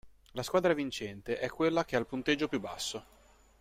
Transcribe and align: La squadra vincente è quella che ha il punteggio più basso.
La 0.31 0.41
squadra 0.41 0.73
vincente 0.73 1.37
è 1.37 1.47
quella 1.47 1.85
che 1.85 1.95
ha 1.95 1.99
il 1.99 2.07
punteggio 2.07 2.47
più 2.47 2.59
basso. 2.59 3.03